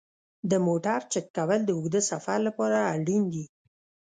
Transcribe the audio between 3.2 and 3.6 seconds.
دي.